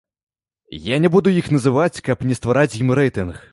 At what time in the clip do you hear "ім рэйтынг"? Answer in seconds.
2.83-3.49